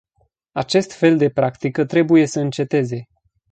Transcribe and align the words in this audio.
Acest 0.51 0.91
fel 0.93 1.17
de 1.17 1.29
practică 1.29 1.85
trebuie 1.85 2.25
să 2.25 2.39
înceteze. 2.39 3.07